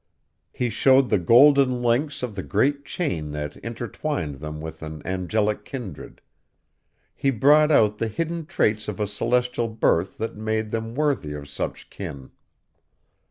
[0.51, 5.63] He showed the golden links of the great chain that intertwined them with an angelic
[5.63, 6.21] kindred;
[7.13, 11.47] he brought out the hidden traits of a celestial birth that made them worthy of
[11.47, 12.31] such kin.